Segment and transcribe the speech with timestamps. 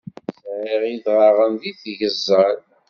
[0.41, 2.59] Sɛiɣ idɣaɣen deg tgeẓẓal.